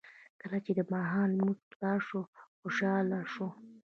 کله 0.41 0.57
چې 0.65 0.71
د 0.77 0.81
ماښام 0.91 1.27
لمونځ 1.37 1.59
خلاص 1.71 2.01
شو 2.07 2.19
خوشاله 2.59 3.19
شو. 3.33 3.47